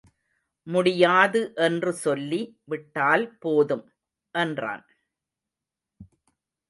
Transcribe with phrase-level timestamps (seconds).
[0.67, 2.41] முடியாது என்று சொல்லி
[2.65, 3.85] விட்டால் போதும்!
[4.35, 4.85] என்றான்.